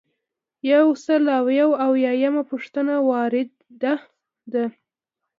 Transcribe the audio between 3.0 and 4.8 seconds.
وارده ده.